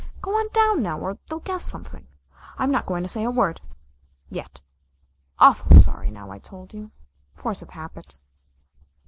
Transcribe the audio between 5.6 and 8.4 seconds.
sorry now I told you. Force of habit."